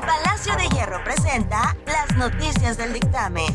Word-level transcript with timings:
Palacio 0.00 0.54
de 0.56 0.68
Hierro 0.68 1.02
presenta 1.04 1.76
las 1.86 2.16
noticias 2.16 2.76
del 2.76 2.92
dictamen. 2.92 3.46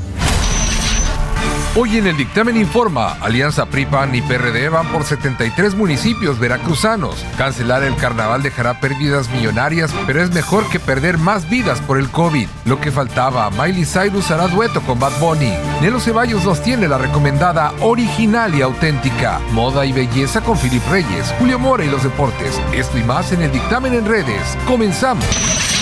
Hoy 1.77 1.97
en 1.97 2.07
el 2.07 2.15
dictamen 2.15 2.55
informa, 2.55 3.17
Alianza 3.21 3.65
PRIPAN 3.65 4.15
y 4.15 4.21
PRD 4.21 4.69
van 4.69 4.87
por 4.87 5.03
73 5.03 5.75
municipios 5.75 6.39
veracruzanos. 6.39 7.25
Cancelar 7.37 7.83
el 7.83 7.97
carnaval 7.97 8.41
dejará 8.41 8.79
pérdidas 8.79 9.29
millonarias, 9.29 9.93
pero 10.07 10.23
es 10.23 10.31
mejor 10.31 10.69
que 10.69 10.79
perder 10.79 11.17
más 11.17 11.49
vidas 11.49 11.81
por 11.81 11.97
el 11.97 12.09
COVID. 12.09 12.47
Lo 12.63 12.79
que 12.79 12.91
faltaba, 12.91 13.49
Miley 13.51 13.85
Cyrus 13.85 14.31
hará 14.31 14.47
dueto 14.47 14.81
con 14.81 14.99
Bad 14.99 15.19
Bunny. 15.19 15.53
Nelo 15.81 15.99
Ceballos 15.99 16.45
nos 16.45 16.63
tiene 16.63 16.87
la 16.87 16.97
recomendada 16.97 17.73
original 17.81 18.55
y 18.55 18.61
auténtica. 18.61 19.39
Moda 19.51 19.85
y 19.85 19.91
belleza 19.91 20.39
con 20.41 20.57
Filip 20.57 20.87
Reyes, 20.89 21.33
Julio 21.39 21.59
Mora 21.59 21.83
y 21.83 21.89
los 21.89 22.03
deportes. 22.03 22.61
Esto 22.73 22.97
y 22.97 23.03
más 23.03 23.33
en 23.33 23.41
el 23.41 23.51
dictamen 23.51 23.93
en 23.93 24.05
redes. 24.05 24.57
Comenzamos. 24.65 25.25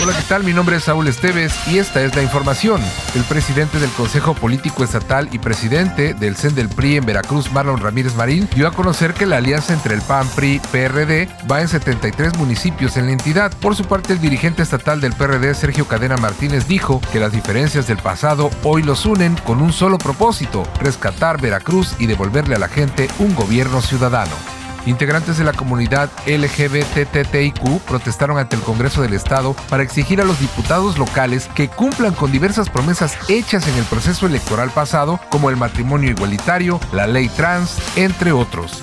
Hola, 0.04 0.18
¿qué 0.18 0.24
tal? 0.28 0.44
Mi 0.44 0.52
nombre 0.52 0.76
es 0.76 0.84
Saúl 0.84 1.08
Esteves 1.08 1.58
y 1.66 1.78
esta 1.78 2.02
es 2.04 2.14
la 2.14 2.22
información. 2.22 2.82
El 3.16 3.24
presidente 3.24 3.80
del 3.80 3.90
Consejo 3.92 4.34
Político 4.34 4.84
Estatal 4.84 5.30
y 5.32 5.40
presidente 5.40 6.14
del 6.14 6.36
CEN 6.36 6.56
del 6.56 6.68
PRI 6.68 6.98
en 6.98 7.06
Veracruz, 7.06 7.54
Marlon 7.54 7.80
Ramírez 7.80 8.14
Marín, 8.16 8.50
dio 8.54 8.68
a 8.68 8.74
conocer 8.74 9.14
que 9.14 9.26
la 9.26 9.38
alianza 9.38 9.72
entre 9.72 9.96
el 9.96 10.02
PAN, 10.02 10.28
PRI, 10.36 10.60
PRD 10.74 11.30
va 11.50 11.62
en 11.62 11.70
73 11.70 12.38
municipios 12.38 12.98
en 12.98 13.06
la 13.06 13.14
entidad. 13.14 13.54
Por 13.62 13.78
su 13.78 13.86
parte, 13.86 14.12
el 14.12 14.20
dirigente 14.20 14.62
estatal 14.62 15.00
del 15.00 15.14
PRD, 15.14 15.56
Sergio 15.56 15.88
Cadena 15.88 16.18
Martínez, 16.18 16.68
dijo 16.68 17.00
que 17.14 17.22
las 17.22 17.32
diferencias 17.32 17.88
del 17.88 18.00
pasado 18.00 18.50
hoy 18.64 18.84
los 18.84 19.06
unen 19.06 19.38
con 19.46 19.62
un 19.62 19.72
solo 19.72 19.98
propósito, 19.98 20.68
rescatar 20.82 21.40
Veracruz 21.40 21.96
y 21.98 22.08
devolverle 22.08 22.56
a 22.56 22.60
la 22.60 22.68
gente 22.68 23.08
un 23.20 23.34
gobierno 23.36 23.82
ciudadano. 23.82 24.63
Integrantes 24.86 25.38
de 25.38 25.46
la 25.46 25.54
comunidad 25.54 26.10
LGBTTIQ 26.26 27.82
protestaron 27.88 28.38
ante 28.38 28.56
el 28.56 28.62
Congreso 28.62 29.02
del 29.02 29.14
Estado 29.14 29.56
para 29.70 29.84
exigir 29.84 30.20
a 30.20 30.26
los 30.26 30.40
diputados 30.40 30.98
locales 30.98 31.50
que 31.56 31.70
cumplan 31.70 32.14
con 32.14 32.32
diversas 32.32 32.70
promesas 32.70 33.18
hechas 33.30 33.68
en 33.68 33.76
el 33.76 33.86
proceso 33.86 34.28
electoral 34.28 34.72
pasado, 34.72 35.20
como 35.30 35.50
el 35.50 35.58
matrimonio 35.58 36.10
igualitario, 36.10 36.80
la 36.92 37.08
ley 37.08 37.30
trans, 37.30 37.78
entre 37.96 38.32
otros. 38.32 38.82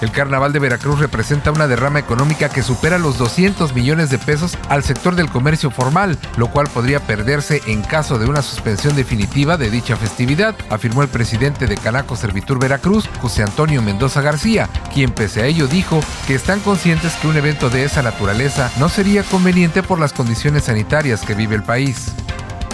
El 0.00 0.12
Carnaval 0.12 0.52
de 0.52 0.58
Veracruz 0.58 0.98
representa 0.98 1.50
una 1.50 1.66
derrama 1.66 1.98
económica 1.98 2.48
que 2.48 2.62
supera 2.62 2.98
los 2.98 3.18
200 3.18 3.74
millones 3.74 4.10
de 4.10 4.18
pesos 4.18 4.56
al 4.68 4.82
sector 4.82 5.14
del 5.14 5.30
comercio 5.30 5.70
formal, 5.70 6.18
lo 6.36 6.50
cual 6.50 6.68
podría 6.68 7.00
perderse 7.00 7.60
en 7.66 7.82
caso 7.82 8.18
de 8.18 8.26
una 8.26 8.42
suspensión 8.42 8.96
definitiva 8.96 9.56
de 9.56 9.70
dicha 9.70 9.96
festividad, 9.96 10.54
afirmó 10.70 11.02
el 11.02 11.08
presidente 11.08 11.66
de 11.66 11.76
Canaco 11.76 12.16
Servitur 12.16 12.58
Veracruz, 12.58 13.08
José 13.20 13.42
Antonio 13.42 13.82
Mendoza 13.82 14.22
García, 14.22 14.68
quien 14.92 15.10
pese 15.10 15.42
a 15.42 15.46
ello 15.46 15.66
dijo 15.66 16.00
que 16.26 16.34
están 16.34 16.60
conscientes 16.60 17.14
que 17.16 17.28
un 17.28 17.36
evento 17.36 17.68
de 17.68 17.84
esa 17.84 18.02
naturaleza 18.02 18.70
no 18.78 18.88
sería 18.88 19.22
conveniente 19.22 19.82
por 19.82 19.98
las 19.98 20.12
condiciones 20.12 20.64
sanitarias 20.64 21.20
que 21.22 21.34
vive 21.34 21.56
el 21.56 21.62
país. 21.62 22.12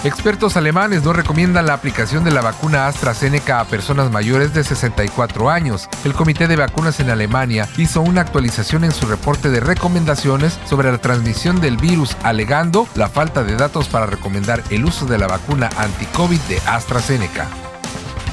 Expertos 0.05 0.56
alemanes 0.56 1.02
no 1.02 1.12
recomiendan 1.12 1.66
la 1.66 1.75
aplicación 1.75 2.22
de 2.22 2.30
la 2.30 2.41
vacuna 2.41 2.86
AstraZeneca 2.86 3.61
a 3.61 3.64
personas 3.64 4.11
mayores 4.11 4.55
de 4.55 4.62
64 4.62 5.50
años. 5.50 5.88
El 6.05 6.12
Comité 6.12 6.47
de 6.47 6.56
Vacunas 6.56 7.00
en 7.00 7.11
Alemania 7.11 7.69
hizo 7.77 8.03
una 8.03 8.20
actualización 8.20 8.84
en 8.84 8.92
su 8.92 9.06
reporte 9.06 9.50
de 9.50 9.61
recomendaciones 9.61 10.61
sobre 10.66 10.92
la 10.92 10.98
transmisión 10.98 11.61
del 11.61 11.77
virus, 11.77 12.16
alegando 12.22 12.86
la 12.94 13.08
falta 13.08 13.42
de 13.42 13.56
datos 13.56 13.88
para 13.88 14.06
recomendar 14.06 14.62
el 14.70 14.84
uso 14.84 15.06
de 15.06 15.19
la 15.19 15.27
vacuna 15.27 15.70
anti-COVID 15.77 16.41
de 16.42 16.60
AstraZeneca. 16.66 17.48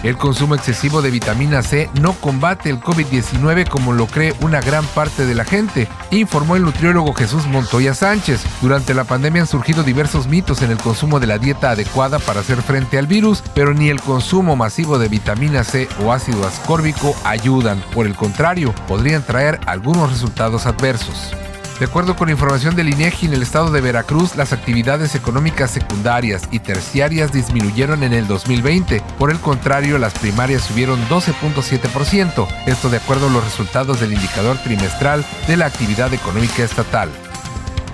El 0.03 0.17
consumo 0.17 0.53
excesivo 0.53 1.01
de 1.01 1.11
vitamina 1.11 1.61
C 1.61 1.89
no 2.01 2.11
combate 2.11 2.69
el 2.69 2.81
COVID-19 2.81 3.69
como 3.69 3.93
lo 3.93 4.05
cree 4.05 4.33
una 4.41 4.59
gran 4.59 4.85
parte 4.87 5.25
de 5.25 5.33
la 5.33 5.45
gente, 5.45 5.87
informó 6.11 6.57
el 6.57 6.63
nutriólogo 6.63 7.13
Jesús 7.13 7.47
Montoya 7.47 7.93
Sánchez. 7.93 8.43
Durante 8.61 8.93
la 8.93 9.05
pandemia 9.05 9.43
han 9.43 9.47
surgido 9.47 9.81
diversos 9.81 10.27
mitos 10.27 10.61
en 10.61 10.71
el 10.71 10.77
consumo 10.77 11.21
de 11.21 11.27
la 11.27 11.37
dieta 11.37 11.71
adecuada 11.71 12.19
para 12.19 12.41
hacer 12.41 12.61
frente 12.61 12.97
al 12.97 13.07
virus, 13.07 13.41
pero 13.55 13.73
ni 13.73 13.87
el 13.87 14.01
consumo 14.01 14.57
masivo 14.57 14.99
de 14.99 15.07
vitamina 15.07 15.63
C 15.63 15.87
o 16.03 16.11
ácido 16.11 16.45
ascórbico 16.45 17.15
ayudan. 17.23 17.81
Por 17.93 18.05
el 18.05 18.15
contrario, 18.15 18.75
podrían 18.89 19.23
traer 19.23 19.61
algunos 19.65 20.11
resultados 20.11 20.65
adversos. 20.65 21.33
De 21.79 21.85
acuerdo 21.85 22.15
con 22.15 22.29
información 22.29 22.75
del 22.75 22.89
INEGI, 22.89 23.25
en 23.25 23.33
el 23.33 23.41
estado 23.41 23.71
de 23.71 23.81
Veracruz, 23.81 24.35
las 24.35 24.53
actividades 24.53 25.15
económicas 25.15 25.71
secundarias 25.71 26.43
y 26.51 26.59
terciarias 26.59 27.33
disminuyeron 27.33 28.03
en 28.03 28.13
el 28.13 28.27
2020. 28.27 29.01
Por 29.17 29.31
el 29.31 29.39
contrario, 29.39 29.97
las 29.97 30.13
primarias 30.13 30.61
subieron 30.63 30.99
12.7%, 31.09 32.47
esto 32.67 32.89
de 32.89 32.97
acuerdo 32.97 33.27
a 33.27 33.31
los 33.31 33.43
resultados 33.43 33.99
del 33.99 34.13
indicador 34.13 34.57
trimestral 34.59 35.25
de 35.47 35.57
la 35.57 35.65
actividad 35.65 36.13
económica 36.13 36.63
estatal. 36.63 37.09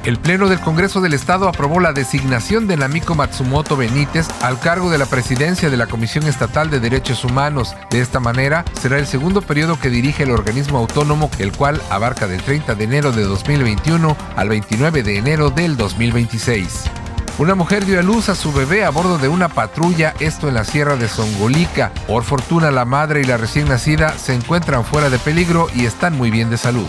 El 0.06 0.18
Pleno 0.18 0.48
del 0.48 0.62
Congreso 0.62 1.02
del 1.02 1.14
Estado 1.14 1.50
aprobó 1.50 1.82
la 1.82 1.92
designación 1.92 2.68
de 2.68 2.78
Namiko 2.78 3.16
Matsumoto 3.16 3.76
Benítez 3.76 4.28
al 4.42 4.58
cargo 4.58 4.90
de 4.90 4.98
la 4.98 5.06
presidencia 5.06 5.70
de 5.70 5.76
la 5.76 5.88
Comisión 5.88 6.26
Estatal 6.26 6.70
de 6.70 6.80
Derechos 6.80 7.26
Humanos. 7.26 7.76
De 7.90 8.00
esta 8.00 8.22
manera, 8.22 8.64
será 8.80 8.98
el 8.98 9.08
segundo 9.08 9.42
periodo 9.42 9.78
que 9.78 9.90
dirige 9.90 10.24
el 10.24 10.32
organismo 10.32 10.78
autónomo, 10.78 11.30
el 11.38 11.52
cual 11.52 11.82
abarca 11.90 12.28
del 12.28 12.42
30 12.42 12.76
de 12.76 12.84
enero 12.86 13.12
de 13.12 13.24
2021 13.24 14.16
al 14.38 14.48
29 14.48 15.04
de 15.04 15.18
enero 15.18 15.50
del 15.50 15.76
2026. 15.76 16.86
Una 17.38 17.56
mujer 17.56 17.86
dio 17.86 18.00
a 18.00 18.04
luz 18.04 18.30
a 18.30 18.36
su 18.36 18.54
bebé 18.54 18.86
a 18.86 18.92
bordo 18.92 19.18
de 19.18 19.28
una 19.28 19.50
patrulla, 19.50 20.14
esto 20.20 20.48
en 20.48 20.56
la 20.56 20.64
sierra 20.64 20.96
de 20.96 21.10
Songolica. 21.10 21.92
Por 22.08 22.24
fortuna, 22.24 22.72
la 22.72 22.86
madre 22.86 23.20
y 23.22 23.26
la 23.26 23.36
recién 23.36 23.68
nacida 23.68 24.18
se 24.18 24.34
encuentran 24.34 24.86
fuera 24.86 25.10
de 25.10 25.20
peligro 25.20 25.68
y 25.76 25.86
están 25.86 26.18
muy 26.18 26.32
bien 26.32 26.50
de 26.50 26.58
salud. 26.58 26.88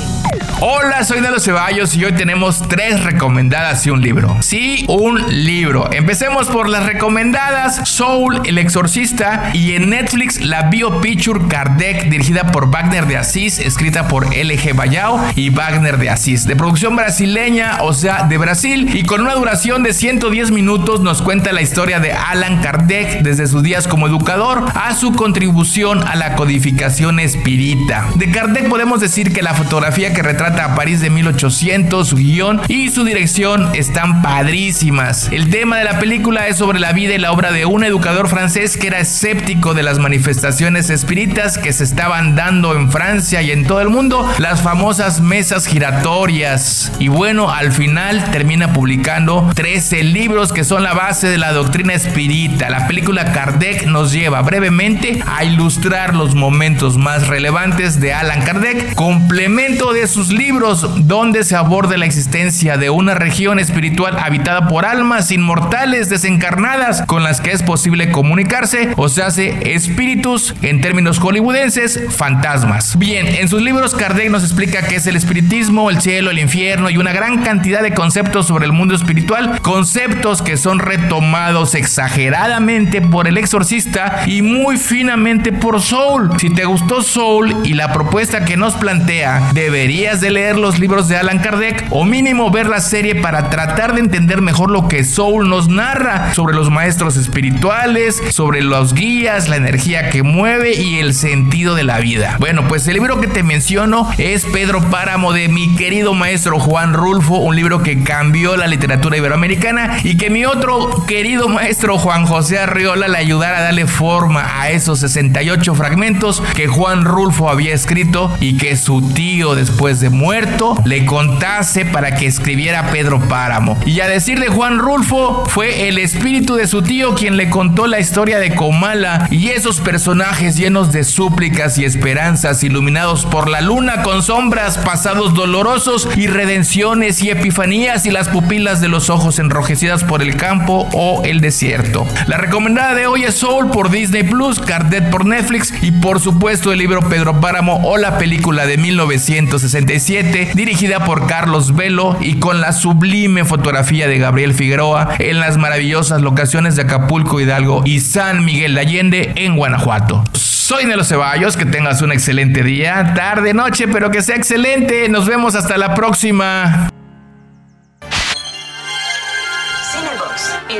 Hola, 0.60 1.02
soy 1.02 1.22
Nelo 1.22 1.40
Ceballos 1.40 1.96
y 1.96 2.04
hoy 2.04 2.12
tenemos 2.12 2.68
tres 2.68 3.02
recomendadas 3.02 3.86
y 3.86 3.90
un 3.90 4.02
libro. 4.02 4.36
Sí, 4.40 4.84
un 4.88 5.44
libro. 5.44 5.90
Empecemos 5.92 6.48
por 6.48 6.68
las 6.68 6.84
recomendadas: 6.84 7.88
Soul, 7.88 8.42
El 8.44 8.58
Exorcista 8.58 9.50
y 9.54 9.72
en 9.72 9.88
Netflix 9.90 10.40
la 10.40 10.68
Biopicture 10.68 11.48
Kardec, 11.48 12.10
dirigida 12.10 12.52
por 12.52 12.70
Wagner 12.70 13.06
de 13.06 13.16
Asís, 13.16 13.58
escrita 13.58 14.06
por 14.08 14.26
LG 14.26 14.74
Bayao 14.74 15.24
y 15.34 15.48
Wagner 15.50 15.96
de 15.96 16.10
Asís, 16.10 16.46
de 16.46 16.54
producción 16.54 16.94
brasileña, 16.96 17.78
o 17.80 17.94
sea, 17.94 18.24
de 18.24 18.36
Brasil, 18.38 18.90
y 18.94 19.04
con 19.04 19.22
una 19.22 19.34
duración 19.34 19.82
de 19.82 19.94
110 19.94 20.50
minutos 20.50 21.00
nos 21.00 21.22
cuenta 21.22 21.52
la 21.52 21.62
historia 21.62 21.98
de 21.98 22.12
Alan 22.12 22.60
Kardec 22.60 23.22
desde 23.22 23.46
sus 23.46 23.62
días 23.62 23.88
como 23.88 24.06
educador 24.06 24.66
a 24.82 24.96
su 24.96 25.12
contribución 25.12 26.02
a 26.08 26.16
la 26.16 26.34
codificación 26.34 27.20
espírita. 27.20 28.08
De 28.16 28.32
Kardec 28.32 28.68
podemos 28.68 29.00
decir 29.00 29.32
que 29.32 29.40
la 29.40 29.54
fotografía 29.54 30.12
que 30.12 30.22
retrata 30.22 30.64
a 30.64 30.74
París 30.74 31.00
de 31.00 31.08
1800, 31.08 32.08
su 32.08 32.16
guion 32.16 32.60
y 32.66 32.88
su 32.88 33.04
dirección 33.04 33.68
están 33.74 34.22
padrísimas. 34.22 35.28
El 35.30 35.50
tema 35.50 35.78
de 35.78 35.84
la 35.84 36.00
película 36.00 36.48
es 36.48 36.56
sobre 36.56 36.80
la 36.80 36.92
vida 36.92 37.14
y 37.14 37.18
la 37.18 37.30
obra 37.30 37.52
de 37.52 37.64
un 37.64 37.84
educador 37.84 38.26
francés 38.26 38.76
que 38.76 38.88
era 38.88 38.98
escéptico 38.98 39.72
de 39.72 39.84
las 39.84 40.00
manifestaciones 40.00 40.90
espíritas 40.90 41.58
que 41.58 41.72
se 41.72 41.84
estaban 41.84 42.34
dando 42.34 42.74
en 42.74 42.90
Francia 42.90 43.40
y 43.40 43.52
en 43.52 43.68
todo 43.68 43.82
el 43.82 43.88
mundo, 43.88 44.28
las 44.38 44.62
famosas 44.62 45.20
mesas 45.20 45.66
giratorias. 45.66 46.90
Y 46.98 47.06
bueno, 47.06 47.52
al 47.52 47.70
final 47.70 48.32
termina 48.32 48.72
publicando 48.72 49.48
13 49.54 50.02
libros 50.02 50.52
que 50.52 50.64
son 50.64 50.82
la 50.82 50.92
base 50.92 51.28
de 51.28 51.38
la 51.38 51.52
doctrina 51.52 51.94
espírita. 51.94 52.68
La 52.68 52.88
película 52.88 53.30
Kardec 53.30 53.86
nos 53.86 54.10
lleva 54.10 54.42
brevemente 54.42 54.61
a 54.62 55.42
ilustrar 55.42 56.14
los 56.14 56.36
momentos 56.36 56.96
más 56.96 57.26
relevantes 57.26 57.98
de 57.98 58.14
Alan 58.14 58.42
Kardec, 58.42 58.94
complemento 58.94 59.92
de 59.92 60.06
sus 60.06 60.28
libros 60.28 60.88
donde 61.08 61.42
se 61.42 61.56
aborda 61.56 61.96
la 61.96 62.06
existencia 62.06 62.76
de 62.76 62.88
una 62.88 63.14
región 63.14 63.58
espiritual 63.58 64.16
habitada 64.20 64.68
por 64.68 64.84
almas 64.84 65.32
inmortales 65.32 66.08
desencarnadas 66.08 67.02
con 67.06 67.24
las 67.24 67.40
que 67.40 67.50
es 67.50 67.64
posible 67.64 68.12
comunicarse, 68.12 68.90
o 68.96 69.08
se 69.08 69.24
hace 69.24 69.74
espíritus 69.74 70.54
en 70.62 70.80
términos 70.80 71.18
hollywoodenses, 71.18 72.00
fantasmas. 72.10 72.96
Bien, 72.96 73.26
en 73.26 73.48
sus 73.48 73.62
libros 73.62 73.96
Kardec 73.96 74.30
nos 74.30 74.44
explica 74.44 74.86
qué 74.86 74.94
es 74.94 75.08
el 75.08 75.16
espiritismo, 75.16 75.90
el 75.90 76.00
cielo, 76.00 76.30
el 76.30 76.38
infierno 76.38 76.88
y 76.88 76.98
una 76.98 77.12
gran 77.12 77.42
cantidad 77.42 77.82
de 77.82 77.94
conceptos 77.94 78.46
sobre 78.46 78.66
el 78.66 78.72
mundo 78.72 78.94
espiritual, 78.94 79.60
conceptos 79.60 80.40
que 80.40 80.56
son 80.56 80.78
retomados 80.78 81.74
exageradamente 81.74 83.00
por 83.00 83.26
el 83.26 83.38
exorcista 83.38 84.22
y 84.26 84.51
muy 84.52 84.76
finamente 84.76 85.52
por 85.52 85.80
Soul. 85.80 86.30
Si 86.38 86.50
te 86.50 86.64
gustó 86.64 87.02
Soul 87.02 87.56
y 87.64 87.74
la 87.74 87.92
propuesta 87.92 88.44
que 88.44 88.56
nos 88.56 88.74
plantea, 88.74 89.50
deberías 89.54 90.20
de 90.20 90.30
leer 90.30 90.58
los 90.58 90.78
libros 90.78 91.08
de 91.08 91.16
Alan 91.16 91.38
Kardec 91.38 91.86
o 91.90 92.04
mínimo 92.04 92.50
ver 92.50 92.68
la 92.68 92.80
serie 92.80 93.14
para 93.14 93.50
tratar 93.50 93.94
de 93.94 94.00
entender 94.00 94.42
mejor 94.42 94.70
lo 94.70 94.88
que 94.88 95.04
Soul 95.04 95.48
nos 95.48 95.68
narra 95.68 96.34
sobre 96.34 96.54
los 96.54 96.70
maestros 96.70 97.16
espirituales, 97.16 98.22
sobre 98.30 98.62
los 98.62 98.94
guías, 98.94 99.48
la 99.48 99.56
energía 99.56 100.10
que 100.10 100.22
mueve 100.22 100.74
y 100.74 100.98
el 100.98 101.14
sentido 101.14 101.74
de 101.74 101.84
la 101.84 101.98
vida. 101.98 102.36
Bueno, 102.38 102.68
pues 102.68 102.86
el 102.86 102.94
libro 102.94 103.20
que 103.20 103.28
te 103.28 103.42
menciono 103.42 104.10
es 104.18 104.44
Pedro 104.44 104.82
Páramo 104.90 105.32
de 105.32 105.48
mi 105.48 105.74
querido 105.76 106.14
maestro 106.14 106.58
Juan 106.60 106.94
Rulfo, 106.94 107.36
un 107.36 107.56
libro 107.56 107.82
que 107.82 108.02
cambió 108.02 108.56
la 108.56 108.66
literatura 108.66 109.16
iberoamericana 109.16 109.98
y 110.04 110.16
que 110.16 110.30
mi 110.30 110.44
otro 110.44 111.04
querido 111.06 111.48
maestro 111.48 111.98
Juan 111.98 112.26
José 112.26 112.58
Arriola 112.58 113.08
le 113.08 113.18
ayudara 113.18 113.58
a 113.58 113.62
darle 113.62 113.86
forma 113.86 114.41
a 114.42 114.70
esos 114.70 115.00
68 115.00 115.74
fragmentos 115.74 116.42
que 116.54 116.66
Juan 116.66 117.04
Rulfo 117.04 117.48
había 117.48 117.74
escrito 117.74 118.34
y 118.40 118.56
que 118.56 118.76
su 118.76 119.02
tío 119.12 119.54
después 119.54 120.00
de 120.00 120.10
muerto 120.10 120.76
le 120.84 121.04
contase 121.06 121.84
para 121.84 122.14
que 122.14 122.26
escribiera 122.26 122.90
Pedro 122.90 123.20
Páramo. 123.20 123.78
Y 123.86 124.00
a 124.00 124.08
decir 124.08 124.40
de 124.40 124.48
Juan 124.48 124.78
Rulfo, 124.78 125.44
fue 125.46 125.88
el 125.88 125.98
espíritu 125.98 126.54
de 126.54 126.66
su 126.66 126.82
tío 126.82 127.14
quien 127.14 127.36
le 127.36 127.50
contó 127.50 127.86
la 127.86 128.00
historia 128.00 128.38
de 128.38 128.54
Comala 128.54 129.28
y 129.30 129.48
esos 129.48 129.80
personajes 129.80 130.56
llenos 130.56 130.92
de 130.92 131.04
súplicas 131.04 131.78
y 131.78 131.84
esperanzas 131.84 132.62
iluminados 132.62 133.24
por 133.26 133.48
la 133.48 133.60
luna 133.60 134.02
con 134.02 134.22
sombras, 134.22 134.78
pasados 134.78 135.34
dolorosos 135.34 136.08
y 136.16 136.26
redenciones 136.26 137.22
y 137.22 137.30
epifanías 137.30 138.06
y 138.06 138.10
las 138.10 138.28
pupilas 138.28 138.80
de 138.80 138.88
los 138.88 139.10
ojos 139.10 139.38
enrojecidas 139.38 140.04
por 140.04 140.22
el 140.22 140.36
campo 140.36 140.88
o 140.92 141.22
el 141.24 141.40
desierto. 141.40 142.06
La 142.26 142.38
recomendada 142.38 142.94
de 142.94 143.06
hoy 143.06 143.24
es 143.24 143.34
Soul 143.34 143.70
por 143.70 143.90
Disney 143.90 144.22
Plus, 144.32 144.60
Cardet 144.60 145.10
por 145.10 145.26
Netflix 145.26 145.74
y 145.82 145.90
por 145.90 146.18
supuesto 146.18 146.72
el 146.72 146.78
libro 146.78 147.06
Pedro 147.06 147.38
Páramo 147.38 147.82
o 147.84 147.98
la 147.98 148.16
película 148.16 148.64
de 148.64 148.78
1967 148.78 150.52
dirigida 150.54 151.04
por 151.04 151.26
Carlos 151.26 151.76
Velo 151.76 152.16
y 152.18 152.38
con 152.38 152.62
la 152.62 152.72
sublime 152.72 153.44
fotografía 153.44 154.08
de 154.08 154.16
Gabriel 154.16 154.54
Figueroa 154.54 155.16
en 155.18 155.38
las 155.38 155.58
maravillosas 155.58 156.22
locaciones 156.22 156.76
de 156.76 156.82
Acapulco, 156.82 157.40
Hidalgo 157.40 157.82
y 157.84 158.00
San 158.00 158.42
Miguel 158.46 158.74
de 158.74 158.80
Allende 158.80 159.32
en 159.36 159.54
Guanajuato. 159.54 160.24
Soy 160.32 160.86
Nelo 160.86 161.04
Ceballos, 161.04 161.58
que 161.58 161.66
tengas 161.66 162.00
un 162.00 162.10
excelente 162.10 162.62
día, 162.62 163.12
tarde, 163.14 163.52
noche, 163.52 163.86
pero 163.86 164.10
que 164.10 164.22
sea 164.22 164.36
excelente. 164.36 165.10
Nos 165.10 165.26
vemos 165.26 165.56
hasta 165.56 165.76
la 165.76 165.94
próxima. 165.94 166.91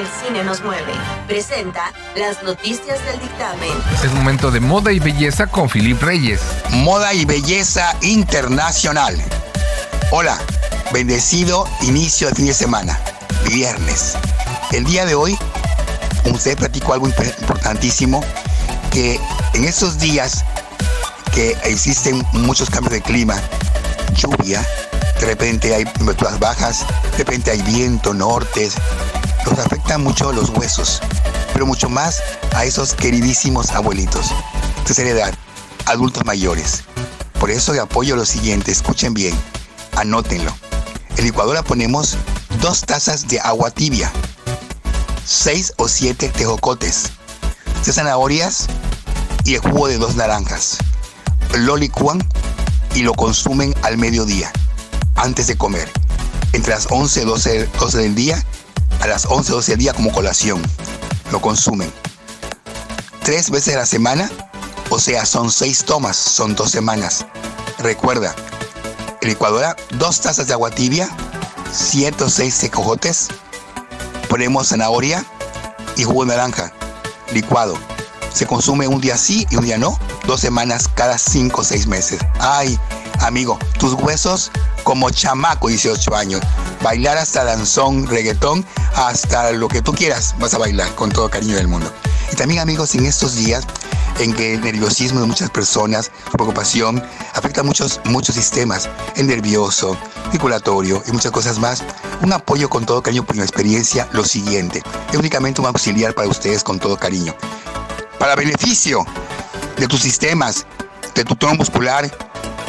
El 0.02 0.08
cine 0.26 0.44
nos 0.44 0.62
mueve. 0.62 0.92
Presenta 1.28 1.92
las 2.16 2.42
noticias 2.42 3.04
del 3.06 3.20
dictamen. 3.20 3.70
Es 4.04 4.12
momento 4.12 4.50
de 4.50 4.58
moda 4.58 4.92
y 4.92 4.98
belleza 4.98 5.46
con 5.46 5.68
Filip 5.68 6.02
Reyes. 6.02 6.40
Moda 6.70 7.14
y 7.14 7.24
belleza 7.24 7.94
internacional. 8.00 9.16
Hola, 10.10 10.38
bendecido 10.92 11.68
inicio 11.82 12.28
de 12.28 12.34
fin 12.34 12.46
de 12.46 12.54
semana, 12.54 12.98
viernes. 13.46 14.14
El 14.72 14.84
día 14.84 15.06
de 15.06 15.14
hoy, 15.14 15.38
usted 16.24 16.56
platicó 16.56 16.94
algo 16.94 17.06
importantísimo, 17.06 18.24
que 18.90 19.20
en 19.54 19.64
estos 19.64 19.98
días 19.98 20.44
que 21.32 21.56
existen 21.64 22.26
muchos 22.32 22.68
cambios 22.70 22.92
de 22.92 23.02
clima, 23.02 23.40
lluvia, 24.14 24.66
de 25.20 25.26
repente 25.26 25.74
hay 25.74 25.84
temperaturas 25.84 26.38
bajas, 26.40 26.86
de 27.12 27.18
repente 27.18 27.52
hay 27.52 27.62
viento, 27.62 28.12
nortes, 28.12 28.74
nos 29.50 29.58
afectan 29.58 30.02
mucho 30.02 30.32
los 30.32 30.50
huesos, 30.50 31.00
pero 31.52 31.66
mucho 31.66 31.88
más 31.88 32.22
a 32.54 32.64
esos 32.64 32.94
queridísimos 32.94 33.70
abuelitos, 33.70 34.32
tercera 34.84 35.10
edad, 35.10 35.34
adultos 35.86 36.24
mayores. 36.24 36.84
Por 37.38 37.50
eso 37.50 37.80
apoyo 37.80 38.16
lo 38.16 38.24
siguiente, 38.24 38.70
escuchen 38.70 39.14
bien, 39.14 39.34
anótenlo. 39.96 40.54
En 41.16 41.24
licuadora 41.24 41.62
ponemos 41.62 42.16
dos 42.60 42.82
tazas 42.82 43.28
de 43.28 43.40
agua 43.40 43.70
tibia, 43.70 44.10
seis 45.24 45.72
o 45.76 45.88
siete 45.88 46.28
tejocotes, 46.28 47.10
de 47.84 47.92
zanahorias 47.92 48.66
y 49.44 49.54
el 49.54 49.60
jugo 49.60 49.88
de 49.88 49.98
dos 49.98 50.14
naranjas. 50.16 50.78
Lo 51.54 51.76
licúan 51.76 52.26
y 52.94 53.02
lo 53.02 53.14
consumen 53.14 53.74
al 53.82 53.98
mediodía, 53.98 54.52
antes 55.16 55.46
de 55.46 55.56
comer, 55.56 55.90
entre 56.52 56.74
las 56.74 56.86
11 56.90 57.22
y 57.22 57.24
12, 57.24 57.66
12 57.78 57.98
del 57.98 58.14
día, 58.14 58.44
a 59.02 59.08
las 59.08 59.26
11 59.26 59.52
12 59.52 59.72
del 59.72 59.78
día 59.80 59.92
como 59.92 60.12
colación. 60.12 60.62
Lo 61.32 61.40
consumen. 61.40 61.92
Tres 63.24 63.50
veces 63.50 63.74
a 63.74 63.78
la 63.78 63.86
semana, 63.86 64.30
o 64.90 65.00
sea, 65.00 65.26
son 65.26 65.50
seis 65.50 65.84
tomas, 65.84 66.16
son 66.16 66.54
dos 66.54 66.70
semanas. 66.70 67.26
Recuerda, 67.78 68.34
licuadora, 69.20 69.76
dos 69.98 70.20
tazas 70.20 70.46
de 70.46 70.52
agua 70.52 70.70
tibia, 70.70 71.08
siete 71.72 72.24
o 72.24 72.30
seis 72.30 72.54
secojotes, 72.54 73.28
ponemos 74.28 74.68
zanahoria 74.68 75.24
y 75.96 76.04
jugo 76.04 76.24
de 76.24 76.36
naranja, 76.36 76.72
licuado. 77.32 77.74
Se 78.32 78.46
consume 78.46 78.86
un 78.86 79.00
día 79.00 79.16
sí 79.16 79.46
y 79.50 79.56
un 79.56 79.64
día 79.64 79.78
no, 79.78 79.98
dos 80.26 80.40
semanas 80.40 80.88
cada 80.94 81.18
cinco 81.18 81.62
o 81.62 81.64
seis 81.64 81.88
meses. 81.88 82.20
Ay, 82.38 82.78
amigo, 83.20 83.58
tus 83.78 83.94
huesos 83.94 84.52
como 84.82 85.10
chamaco, 85.10 85.68
18 85.68 86.14
años. 86.14 86.40
Bailar 86.82 87.18
hasta 87.18 87.44
danzón, 87.44 88.06
reggaetón, 88.06 88.64
hasta 88.94 89.52
lo 89.52 89.68
que 89.68 89.82
tú 89.82 89.92
quieras, 89.92 90.34
vas 90.38 90.54
a 90.54 90.58
bailar 90.58 90.94
con 90.94 91.10
todo 91.10 91.28
cariño 91.30 91.56
del 91.56 91.68
mundo. 91.68 91.92
Y 92.32 92.36
también, 92.36 92.60
amigos, 92.60 92.94
en 92.94 93.06
estos 93.06 93.36
días 93.36 93.64
en 94.18 94.34
que 94.34 94.54
el 94.54 94.60
nerviosismo 94.60 95.20
de 95.20 95.26
muchas 95.26 95.50
personas, 95.50 96.10
su 96.24 96.32
preocupación, 96.32 97.02
afecta 97.34 97.62
muchos, 97.62 98.00
muchos 98.04 98.34
sistemas, 98.34 98.88
el 99.16 99.26
nervioso, 99.26 99.96
circulatorio 100.30 101.02
y 101.06 101.12
muchas 101.12 101.32
cosas 101.32 101.58
más. 101.58 101.82
Un 102.22 102.32
apoyo 102.32 102.68
con 102.68 102.86
todo 102.86 103.02
cariño 103.02 103.24
por 103.24 103.36
mi 103.36 103.42
experiencia, 103.42 104.08
lo 104.12 104.24
siguiente. 104.24 104.82
Es 105.10 105.18
únicamente 105.18 105.60
un 105.60 105.66
auxiliar 105.66 106.14
para 106.14 106.28
ustedes 106.28 106.62
con 106.62 106.78
todo 106.78 106.96
cariño. 106.96 107.34
Para 108.18 108.36
beneficio 108.36 109.04
de 109.76 109.88
tus 109.88 110.00
sistemas, 110.00 110.66
de 111.14 111.24
tu 111.24 111.34
tono 111.34 111.54
muscular, 111.54 112.10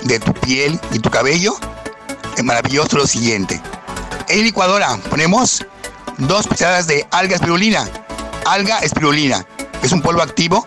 de 0.03 0.19
tu 0.19 0.33
piel 0.33 0.79
y 0.91 0.99
tu 0.99 1.09
cabello, 1.09 1.55
es 2.35 2.43
maravilloso 2.43 2.97
lo 2.97 3.07
siguiente. 3.07 3.61
En 4.29 4.43
licuadora 4.43 4.97
ponemos 5.09 5.65
dos 6.17 6.47
cucharadas 6.47 6.87
de 6.87 7.05
alga 7.11 7.35
espirulina. 7.35 7.89
Alga 8.45 8.79
espirulina. 8.79 9.45
Es 9.81 9.91
un 9.91 10.01
polvo 10.01 10.21
activo 10.21 10.65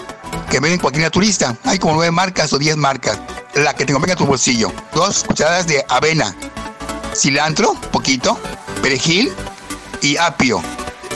que 0.51 0.61
venden 0.61 0.81
cualquier 0.81 1.05
naturista. 1.05 1.57
Hay 1.65 1.79
como 1.79 1.95
nueve 1.95 2.11
marcas 2.11 2.53
o 2.53 2.59
diez 2.59 2.77
marcas. 2.77 3.19
La 3.55 3.75
que 3.75 3.85
te 3.87 3.93
convenga 3.93 4.13
en 4.13 4.19
tu 4.19 4.27
bolsillo. 4.27 4.73
Dos 4.95 5.25
cucharadas 5.25 5.67
de 5.67 5.85
avena. 5.89 6.35
Cilantro, 7.15 7.75
poquito. 7.93 8.39
Perejil 8.83 9.33
y 10.03 10.17
apio. 10.17 10.63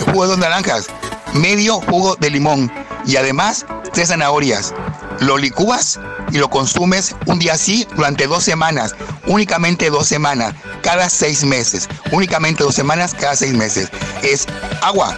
jugo 0.06 0.22
de 0.22 0.28
dos 0.30 0.38
naranjas. 0.38 0.86
Medio 1.34 1.80
jugo 1.82 2.16
de 2.16 2.30
limón. 2.30 2.72
Y 3.06 3.16
además, 3.16 3.66
tres 3.92 4.08
zanahorias. 4.08 4.74
Lo 5.20 5.36
licúas 5.36 6.00
y 6.32 6.38
lo 6.38 6.48
consumes 6.48 7.14
un 7.26 7.38
día 7.38 7.54
así 7.54 7.86
durante 7.96 8.26
dos 8.26 8.44
semanas. 8.44 8.94
Únicamente 9.26 9.90
dos 9.90 10.06
semanas. 10.06 10.54
Cada 10.82 11.10
seis 11.10 11.44
meses. 11.44 11.88
Únicamente 12.10 12.64
dos 12.64 12.74
semanas 12.74 13.14
cada 13.18 13.36
seis 13.36 13.52
meses. 13.52 13.90
Es 14.22 14.46
agua. 14.82 15.16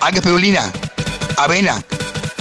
Alga 0.00 0.18
espirulina. 0.18 0.72
Avena 1.36 1.82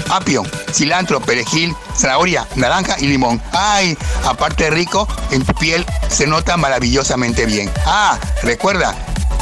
apio, 0.10 0.44
cilantro, 0.72 1.20
perejil, 1.20 1.76
zanahoria, 1.96 2.48
naranja 2.56 2.96
y 3.00 3.08
limón. 3.08 3.42
Ay, 3.52 3.98
aparte 4.26 4.70
rico, 4.70 5.08
en 5.32 5.44
tu 5.44 5.54
piel 5.56 5.86
se 6.10 6.28
nota 6.28 6.58
maravillosamente 6.58 7.46
bien. 7.46 7.72
Ah, 7.86 8.20
recuerda, 8.44 8.96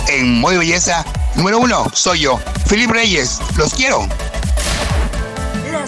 en 0.07 0.39
Modo 0.39 0.59
Belleza 0.59 1.05
número 1.35 1.59
uno 1.59 1.85
soy 1.93 2.21
yo, 2.21 2.39
Filip 2.65 2.91
Reyes. 2.91 3.39
Los 3.57 3.73
quiero. 3.73 4.07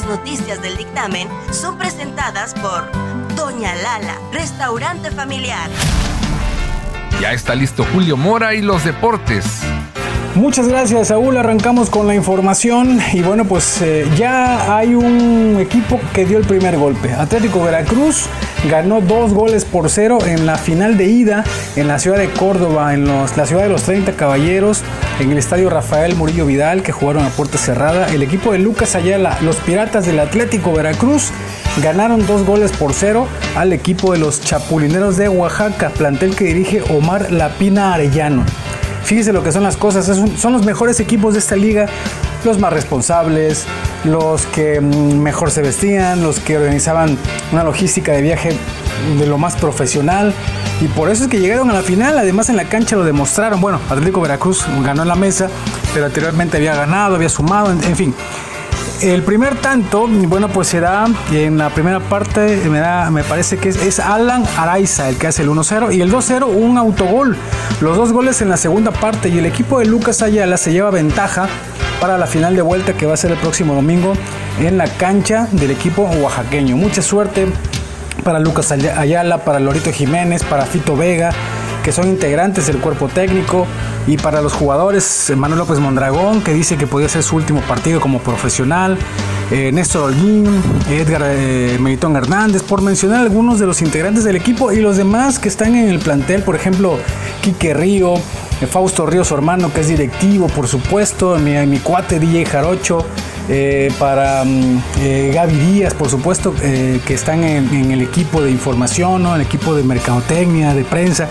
Las 0.03 0.19
noticias 0.19 0.61
del 0.61 0.75
dictamen 0.75 1.29
son 1.51 1.77
presentadas 1.77 2.53
por 2.55 2.91
Doña 3.37 3.73
Lala, 3.73 4.17
restaurante 4.33 5.09
familiar. 5.11 5.69
Ya 7.21 7.31
está 7.31 7.55
listo 7.55 7.85
Julio 7.93 8.17
Mora 8.17 8.53
y 8.53 8.61
los 8.61 8.83
deportes. 8.83 9.45
Muchas 10.35 10.67
gracias, 10.67 11.07
Saúl. 11.07 11.37
Arrancamos 11.37 11.89
con 11.89 12.05
la 12.05 12.15
información 12.15 12.99
y 13.13 13.21
bueno, 13.21 13.45
pues 13.45 13.81
eh, 13.81 14.05
ya 14.17 14.75
hay 14.75 14.93
un 14.93 15.57
equipo 15.61 16.01
que 16.13 16.25
dio 16.25 16.37
el 16.37 16.45
primer 16.45 16.77
golpe. 16.77 17.13
Atlético 17.13 17.63
Veracruz 17.63 18.25
ganó 18.69 19.01
dos 19.01 19.33
goles 19.33 19.65
por 19.65 19.89
cero 19.89 20.19
en 20.25 20.45
la 20.45 20.57
final 20.57 20.97
de 20.97 21.05
ida 21.05 21.43
en 21.75 21.87
la 21.87 21.99
ciudad 21.99 22.17
de 22.17 22.29
Córdoba, 22.29 22.93
en 22.93 23.07
la 23.07 23.45
ciudad 23.45 23.63
de 23.63 23.69
los 23.69 23.83
30 23.83 24.13
Caballeros, 24.13 24.81
en 25.19 25.31
el 25.31 25.37
estadio 25.37 25.69
Rafael 25.69 26.15
Murillo 26.15 26.45
Vidal, 26.45 26.83
que 26.83 26.91
jugaron 26.91 27.25
a 27.25 27.29
puerta 27.29 27.57
cerrada. 27.57 28.07
El 28.07 28.23
equipo 28.23 28.51
de 28.51 28.59
Lucas 28.59 28.95
Ayala, 28.95 29.37
los 29.41 29.57
Piratas 29.57 30.05
del 30.05 30.19
Atlético 30.19 30.71
Veracruz, 30.73 31.31
ganaron 31.81 32.25
dos 32.25 32.45
goles 32.45 32.71
por 32.71 32.93
cero 32.93 33.27
al 33.55 33.73
equipo 33.73 34.13
de 34.13 34.19
los 34.19 34.41
Chapulineros 34.41 35.17
de 35.17 35.29
Oaxaca, 35.29 35.89
plantel 35.89 36.35
que 36.35 36.45
dirige 36.45 36.83
Omar 36.89 37.31
Lapina 37.31 37.93
Arellano. 37.93 38.45
Fíjese 39.03 39.33
lo 39.33 39.43
que 39.43 39.51
son 39.51 39.63
las 39.63 39.75
cosas, 39.75 40.05
son 40.05 40.53
los 40.53 40.65
mejores 40.65 40.99
equipos 40.99 41.33
de 41.33 41.39
esta 41.39 41.55
liga, 41.55 41.87
los 42.45 42.59
más 42.59 42.73
responsables, 42.73 43.65
los 44.03 44.45
que 44.47 44.81
mm, 44.81 45.19
mejor 45.19 45.51
se 45.51 45.61
vestían, 45.61 46.23
los 46.23 46.39
que 46.39 46.57
organizaban 46.57 47.17
una 47.51 47.63
logística 47.63 48.11
de 48.11 48.21
viaje 48.21 48.57
de 49.17 49.27
lo 49.27 49.37
más 49.37 49.55
profesional. 49.55 50.33
Y 50.81 50.87
por 50.87 51.09
eso 51.09 51.23
es 51.23 51.29
que 51.29 51.39
llegaron 51.39 51.69
a 51.69 51.73
la 51.73 51.81
final, 51.81 52.17
además 52.17 52.49
en 52.49 52.57
la 52.57 52.65
cancha 52.65 52.95
lo 52.95 53.03
demostraron. 53.03 53.61
Bueno, 53.61 53.79
Atlético 53.89 54.21
Veracruz 54.21 54.65
ganó 54.83 55.03
en 55.03 55.07
la 55.07 55.15
mesa, 55.15 55.49
pero 55.93 56.05
anteriormente 56.05 56.57
había 56.57 56.75
ganado, 56.75 57.15
había 57.15 57.29
sumado, 57.29 57.71
en 57.71 57.95
fin. 57.95 58.13
El 59.03 59.21
primer 59.23 59.55
tanto, 59.55 60.07
bueno, 60.07 60.47
pues 60.47 60.69
se 60.69 60.79
da 60.79 61.05
en 61.29 61.57
la 61.57 61.69
primera 61.71 61.99
parte, 61.99 62.61
me, 62.69 62.79
da, 62.79 63.11
me 63.11 63.25
parece 63.25 63.57
que 63.57 63.67
es, 63.67 63.99
Alan 63.99 64.45
Araiza 64.57 65.09
el 65.09 65.17
que 65.17 65.27
hace 65.27 65.41
el 65.41 65.49
1-0 65.49 65.93
y 65.93 65.99
el 65.99 66.09
2-0 66.09 66.45
un 66.47 66.77
autogol. 66.77 67.35
Los 67.81 67.97
dos 67.97 68.13
goles 68.13 68.41
en 68.41 68.47
la 68.47 68.55
segunda 68.55 68.91
parte 68.91 69.27
y 69.27 69.39
el 69.39 69.45
equipo 69.45 69.79
de 69.79 69.87
Lucas 69.87 70.21
Ayala 70.21 70.55
se 70.55 70.71
lleva 70.71 70.89
ventaja 70.89 71.49
para 72.03 72.17
la 72.17 72.27
final 72.27 72.53
de 72.53 72.61
vuelta 72.61 72.97
que 72.97 73.05
va 73.05 73.13
a 73.13 73.17
ser 73.17 73.31
el 73.31 73.37
próximo 73.37 73.75
domingo 73.75 74.11
en 74.59 74.77
la 74.77 74.89
cancha 74.89 75.47
del 75.53 75.71
equipo 75.71 76.01
oaxaqueño. 76.03 76.75
Mucha 76.75 77.01
suerte 77.01 77.47
para 78.25 78.39
Lucas 78.39 78.73
Ayala, 78.73 79.45
para 79.45 79.61
Lorito 79.61 79.89
Jiménez, 79.89 80.43
para 80.43 80.65
Fito 80.65 80.97
Vega, 80.97 81.31
que 81.81 81.93
son 81.93 82.09
integrantes 82.09 82.67
del 82.67 82.79
cuerpo 82.79 83.07
técnico, 83.07 83.65
y 84.05 84.17
para 84.17 84.41
los 84.41 84.51
jugadores, 84.51 85.31
Manuel 85.37 85.59
López 85.59 85.79
Mondragón, 85.79 86.41
que 86.41 86.53
dice 86.53 86.75
que 86.75 86.87
podía 86.87 87.07
ser 87.07 87.23
su 87.23 87.37
último 87.37 87.61
partido 87.61 88.01
como 88.01 88.19
profesional, 88.19 88.97
eh, 89.49 89.71
Néstor 89.71 90.09
Holguín, 90.09 90.61
Edgar 90.89 91.21
eh, 91.23 91.77
Meritón 91.79 92.17
Hernández, 92.17 92.63
por 92.63 92.81
mencionar 92.81 93.21
algunos 93.21 93.59
de 93.59 93.65
los 93.65 93.81
integrantes 93.81 94.25
del 94.25 94.35
equipo 94.35 94.73
y 94.73 94.81
los 94.81 94.97
demás 94.97 95.39
que 95.39 95.47
están 95.47 95.73
en 95.73 95.87
el 95.87 95.99
plantel, 95.99 96.43
por 96.43 96.57
ejemplo, 96.57 96.97
Quique 97.41 97.73
Río, 97.73 98.15
Fausto 98.67 99.05
Río, 99.05 99.23
su 99.23 99.33
hermano, 99.35 99.71
que 99.73 99.81
es 99.81 99.87
directivo, 99.87 100.47
por 100.47 100.67
supuesto, 100.67 101.37
mi, 101.37 101.53
mi 101.65 101.79
cuate 101.79 102.19
DJ 102.19 102.45
Jarocho, 102.45 103.05
para 103.99 104.43
mm, 104.45 104.81
Gaby 105.33 105.55
Díaz, 105.55 105.93
por 105.93 106.09
supuesto, 106.09 106.53
que 106.53 107.13
están 107.13 107.43
en, 107.43 107.91
el 107.91 108.01
equipo 108.01 108.41
de 108.41 108.51
información, 108.51 109.25
en 109.25 109.33
el 109.33 109.41
equipo 109.41 109.75
de 109.75 109.83
mercadotecnia, 109.83 110.73
de 110.73 110.83
prensa 110.83 111.27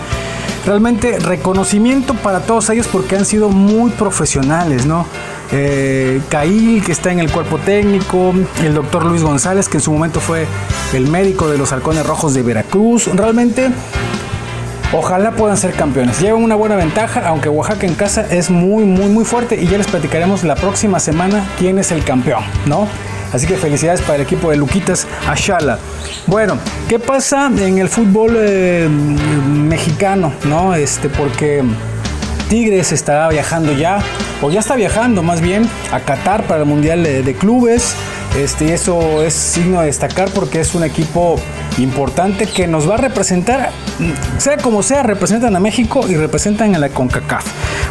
realmente 0.65 1.19
reconocimiento 1.19 2.13
para 2.13 2.41
todos 2.41 2.69
ellos 2.69 2.87
porque 2.87 3.15
han 3.15 3.25
sido 3.25 3.49
muy 3.49 3.91
profesionales, 3.91 4.85
¿no? 4.85 5.05
Eh, 5.51 6.21
que 6.29 6.91
está 6.91 7.11
en 7.11 7.19
el 7.19 7.31
cuerpo 7.31 7.59
técnico, 7.59 8.33
el 8.63 8.73
doctor 8.73 9.05
Luis 9.05 9.21
González, 9.21 9.69
que 9.69 9.77
en 9.77 9.81
su 9.81 9.91
momento 9.91 10.19
fue 10.19 10.47
el 10.93 11.07
médico 11.07 11.47
de 11.47 11.57
los 11.57 11.71
halcones 11.71 12.05
rojos 12.05 12.33
de 12.33 12.41
Veracruz. 12.41 13.07
Realmente, 13.13 13.69
ojalá 14.93 15.31
puedan 15.31 15.57
ser 15.57 15.73
campeones. 15.73 16.19
Llevan 16.19 16.43
una 16.43 16.55
buena 16.55 16.75
ventaja, 16.75 17.27
aunque 17.27 17.49
Oaxaca 17.49 17.85
en 17.85 17.95
casa 17.95 18.25
es 18.29 18.49
muy, 18.49 18.85
muy, 18.85 19.07
muy 19.07 19.25
fuerte 19.25 19.61
y 19.61 19.67
ya 19.67 19.77
les 19.77 19.87
platicaremos 19.87 20.43
la 20.43 20.55
próxima 20.55 20.99
semana 20.99 21.43
quién 21.57 21.79
es 21.79 21.91
el 21.91 22.03
campeón, 22.03 22.43
¿no? 22.65 22.87
Así 23.33 23.47
que 23.47 23.57
felicidades 23.57 24.01
para 24.01 24.15
el 24.17 24.21
equipo 24.21 24.51
de 24.51 24.57
Luquitas 24.57 25.07
Ashala. 25.27 25.79
Bueno, 26.27 26.57
¿qué 26.87 26.99
pasa 26.99 27.51
en 27.57 27.79
el 27.79 27.89
fútbol 27.89 28.35
eh, 28.37 28.87
mexicano? 28.87 30.31
¿No? 30.45 30.75
Este, 30.75 31.09
porque 31.09 31.63
Tigres 32.47 32.91
está 32.91 33.27
viajando 33.29 33.73
ya, 33.73 33.97
o 34.43 34.51
ya 34.51 34.59
está 34.59 34.75
viajando 34.75 35.23
más 35.23 35.41
bien, 35.41 35.67
a 35.91 35.99
Qatar 36.01 36.43
para 36.43 36.59
el 36.59 36.67
Mundial 36.67 37.01
de, 37.01 37.33
Clubes. 37.33 37.95
Este, 38.37 38.73
eso 38.73 39.21
es 39.21 39.33
signo 39.33 39.81
de 39.81 39.87
destacar 39.87 40.31
porque 40.31 40.59
es 40.59 40.73
un 40.73 40.83
equipo 40.83 41.39
importante 41.77 42.47
que 42.47 42.67
nos 42.67 42.89
va 42.89 42.95
a 42.95 42.97
representar, 42.97 43.71
sea 44.39 44.57
como 44.57 44.81
sea, 44.81 45.03
representan 45.03 45.55
a 45.55 45.59
México 45.59 46.05
y 46.07 46.15
representan 46.15 46.73
a 46.73 46.79
la 46.79 46.89
CONCACAF. 46.89 47.45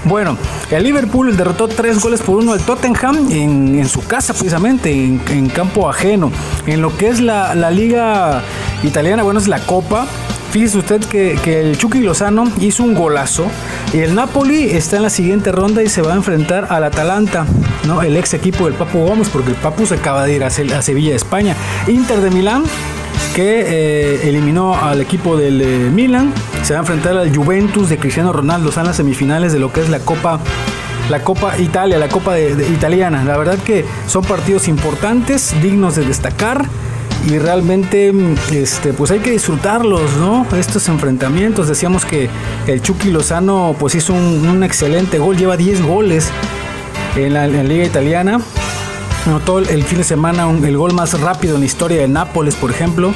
Bueno, 0.04 0.36
el 0.72 0.82
Liverpool 0.82 1.36
derrotó 1.36 1.68
tres 1.68 2.00
goles 2.00 2.22
por 2.22 2.36
uno 2.36 2.54
al 2.54 2.60
Tottenham 2.60 3.30
en, 3.30 3.88
su 3.88 4.04
casa 4.04 4.32
precisamente, 4.32 4.92
en, 4.92 5.48
campo 5.48 5.88
ajeno. 5.88 6.32
En 6.66 6.82
lo 6.82 6.96
que 6.96 7.08
es 7.08 7.20
la, 7.20 7.54
liga 7.70 8.42
italiana, 8.82 9.22
bueno, 9.22 9.38
es 9.38 9.46
la 9.46 9.60
Copa. 9.60 10.06
Fíjese 10.52 10.76
usted 10.76 11.00
que, 11.06 11.32
el 11.60 11.78
Chucky 11.78 12.00
Lozano 12.00 12.44
hizo 12.60 12.82
un 12.82 12.92
golazo 12.92 13.46
y 13.94 14.00
el 14.00 14.14
Napoli 14.14 14.64
está 14.64 14.98
en 14.98 15.02
la 15.02 15.08
siguiente 15.08 15.50
ronda 15.50 15.82
y 15.82 15.88
se 15.88 16.02
va 16.02 16.12
a 16.12 16.16
enfrentar 16.16 16.66
al 16.68 16.84
Atalanta, 16.84 17.46
¿no? 17.86 18.02
el 18.02 18.18
ex 18.18 18.34
equipo 18.34 18.66
del 18.66 18.74
Papu 18.74 18.98
Gómez, 18.98 19.30
porque 19.30 19.48
el 19.48 19.56
Papu 19.56 19.86
se 19.86 19.94
acaba 19.94 20.26
de 20.26 20.34
ir 20.34 20.44
a, 20.44 20.48
a 20.48 20.82
Sevilla, 20.82 21.16
España. 21.16 21.56
Inter 21.86 22.20
de 22.20 22.30
Milán 22.30 22.64
que 23.34 23.64
eh, 23.66 24.28
eliminó 24.28 24.76
al 24.76 25.00
equipo 25.00 25.38
del 25.38 25.62
eh, 25.62 25.90
Milan. 25.90 26.34
Se 26.62 26.74
va 26.74 26.80
a 26.80 26.82
enfrentar 26.82 27.16
al 27.16 27.34
Juventus 27.34 27.88
de 27.88 27.96
Cristiano 27.96 28.30
Ronaldo. 28.30 28.68
Están 28.68 28.84
las 28.84 28.96
semifinales 28.96 29.54
de 29.54 29.58
lo 29.58 29.72
que 29.72 29.80
es 29.80 29.88
la 29.88 30.00
Copa. 30.00 30.38
La 31.08 31.24
Copa 31.24 31.58
Italia, 31.58 31.96
la 31.96 32.08
Copa 32.08 32.38
Italiana. 32.38 33.24
La 33.24 33.38
verdad 33.38 33.58
que 33.58 33.86
son 34.06 34.22
partidos 34.22 34.68
importantes, 34.68 35.54
dignos 35.62 35.96
de 35.96 36.04
destacar 36.04 36.66
y 37.26 37.38
realmente 37.38 38.12
este, 38.52 38.92
pues 38.92 39.10
hay 39.10 39.20
que 39.20 39.30
disfrutarlos, 39.30 40.16
¿no? 40.16 40.46
Estos 40.56 40.88
enfrentamientos. 40.88 41.68
Decíamos 41.68 42.04
que 42.04 42.28
el 42.66 42.82
Chucky 42.82 43.10
Lozano 43.10 43.76
pues 43.78 43.94
hizo 43.94 44.12
un, 44.12 44.62
excelente 44.64 45.18
gol, 45.18 45.36
lleva 45.36 45.56
10 45.56 45.82
goles 45.82 46.30
en 47.16 47.34
la, 47.34 47.46
Liga 47.46 47.84
Italiana. 47.84 48.40
Notó 49.26 49.60
el 49.60 49.84
fin 49.84 49.98
de 49.98 50.04
semana 50.04 50.50
el 50.50 50.76
gol 50.76 50.94
más 50.94 51.18
rápido 51.20 51.54
en 51.54 51.60
la 51.60 51.66
historia 51.66 52.00
de 52.00 52.08
Nápoles, 52.08 52.56
por 52.56 52.70
ejemplo. 52.70 53.14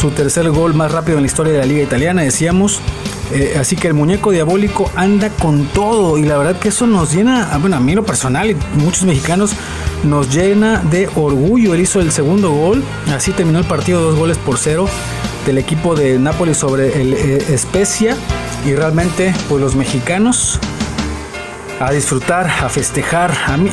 Su 0.00 0.10
tercer 0.10 0.50
gol 0.50 0.74
más 0.74 0.92
rápido 0.92 1.16
en 1.16 1.22
la 1.22 1.26
historia 1.26 1.52
de 1.52 1.60
la 1.60 1.64
liga 1.64 1.82
italiana, 1.82 2.22
decíamos. 2.22 2.80
Eh, 3.32 3.56
así 3.58 3.76
que 3.76 3.88
el 3.88 3.94
muñeco 3.94 4.30
diabólico 4.30 4.90
anda 4.94 5.30
con 5.30 5.66
todo 5.66 6.18
y 6.18 6.22
la 6.22 6.36
verdad 6.36 6.58
que 6.58 6.68
eso 6.68 6.86
nos 6.86 7.12
llena, 7.12 7.48
ah, 7.52 7.58
bueno, 7.58 7.76
a 7.76 7.80
mí 7.80 7.94
lo 7.94 8.04
personal 8.04 8.50
y 8.50 8.56
muchos 8.76 9.04
mexicanos 9.04 9.52
nos 10.04 10.34
llena 10.34 10.82
de 10.90 11.08
orgullo. 11.14 11.74
Él 11.74 11.80
hizo 11.80 12.00
el 12.00 12.12
segundo 12.12 12.50
gol, 12.52 12.82
así 13.14 13.32
terminó 13.32 13.58
el 13.58 13.64
partido 13.64 14.00
dos 14.02 14.16
goles 14.16 14.38
por 14.38 14.58
cero 14.58 14.88
del 15.44 15.58
equipo 15.58 15.94
de 15.94 16.18
Nápoles 16.18 16.56
sobre 16.56 17.00
el 17.00 17.14
eh, 17.14 17.58
y 18.64 18.74
realmente 18.74 19.32
pues 19.48 19.62
los 19.62 19.76
mexicanos 19.76 20.58
a 21.80 21.92
disfrutar, 21.92 22.46
a 22.46 22.68
festejar. 22.68 23.32
A 23.46 23.56
mí, 23.56 23.70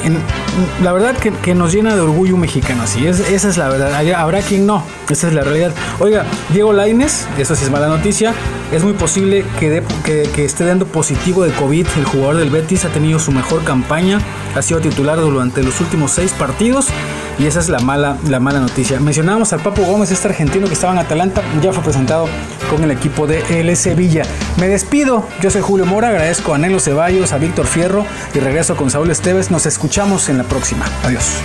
la 0.82 0.92
verdad 0.92 1.16
que, 1.16 1.56
nos 1.56 1.74
llena 1.74 1.96
de 1.96 2.02
orgullo 2.02 2.38
mexicano, 2.38 2.84
así 2.84 3.08
es, 3.08 3.20
esa 3.20 3.50
es 3.50 3.58
la 3.58 3.70
verdad. 3.70 3.94
Habrá 4.16 4.42
quien 4.42 4.66
no, 4.66 4.84
esa 5.10 5.28
es 5.28 5.34
la 5.34 5.42
realidad. 5.42 5.74
Oiga, 6.00 6.26
Diego 6.50 6.74
Laines, 6.74 7.28
eso 7.38 7.56
sí 7.56 7.64
es 7.64 7.72
mala 7.72 7.88
noticia, 7.88 8.34
es 8.74 8.84
muy 8.84 8.94
posible 8.94 9.46
que, 9.60 9.84
esté 10.44 10.66
dando 10.66 10.88
positivo 10.88 11.44
de 11.44 11.52
COVID. 11.52 11.86
El 11.98 12.06
jugador 12.06 12.38
del 12.38 12.50
Betis 12.50 12.86
ha 12.86 12.90
tenido 12.90 13.20
su 13.20 13.32
mejor 13.32 13.64
campaña, 13.64 14.20
ha 14.56 14.62
sido 14.62 14.80
titular 14.80 15.20
durante 15.20 15.62
los 15.62 15.80
últimos 15.80 16.12
seis 16.12 16.34
partidos 16.34 16.88
y 17.38 17.46
esa 17.46 17.60
es 17.60 17.70
la 17.70 17.80
mala, 17.80 18.18
la 18.28 18.40
mala 18.40 18.60
noticia. 18.60 19.00
Mencionábamos 19.00 19.54
al 19.54 19.62
Papo 19.62 19.84
Gómez, 19.84 20.12
este 20.12 20.28
argentino 20.28 20.68
que 20.68 20.74
estaba 20.74 20.94
en 20.94 21.00
Atalanta, 21.00 21.44
ya 21.62 21.72
fue 21.72 21.84
presentado 21.84 22.28
con 22.70 22.84
el 22.84 22.92
equipo 22.92 23.28
de 23.28 23.44
L 23.60 23.76
Sevilla. 23.76 24.24
Me 24.58 24.68
despido, 24.68 25.28
yo 25.42 25.52
soy 25.52 25.62
Julio 25.62 25.86
Mora, 25.86 26.10
agradezco 26.10 26.54
a 26.54 26.58
Nelo 26.58 26.80
Ceballos, 26.80 27.32
a 27.32 27.38
Víctor 27.38 27.68
Fierro 27.68 28.06
y 28.34 28.40
regreso 28.40 28.76
con 28.76 28.90
Saúl 28.90 29.12
Esteves. 29.12 29.52
Nos 29.52 29.68
escuchamos 29.68 30.30
en 30.30 30.40
la 30.40 30.44
próxima. 30.46 30.86
Adiós. 31.04 31.38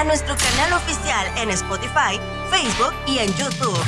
A 0.00 0.04
nuestro 0.04 0.34
canal 0.34 0.72
oficial 0.72 1.26
en 1.36 1.50
Spotify, 1.50 2.18
Facebook 2.50 2.94
y 3.06 3.18
en 3.18 3.28
YouTube. 3.34 3.78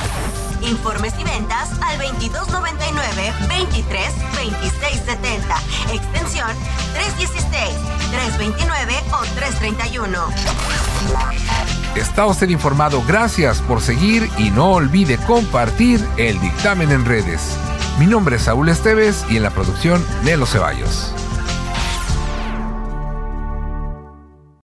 Informes 0.60 1.14
y 1.18 1.24
ventas 1.24 1.70
al 1.80 1.96
2299 1.96 3.32
23 3.48 4.12
26 4.36 5.02
70. 5.06 5.56
Extensión 5.90 6.50
316, 6.92 7.50
329 8.10 8.94
o 9.12 9.24
331. 9.36 10.18
Está 11.96 12.26
usted 12.26 12.50
informado. 12.50 13.02
Gracias 13.06 13.62
por 13.62 13.80
seguir 13.80 14.28
y 14.36 14.50
no 14.50 14.72
olvide 14.72 15.16
compartir 15.16 16.06
el 16.18 16.38
dictamen 16.42 16.90
en 16.90 17.06
redes. 17.06 17.56
Mi 17.98 18.06
nombre 18.06 18.36
es 18.36 18.42
Saúl 18.42 18.68
Esteves 18.68 19.24
y 19.30 19.38
en 19.38 19.44
la 19.44 19.50
producción 19.50 20.04
Nelo 20.24 20.44
Ceballos. 20.44 21.14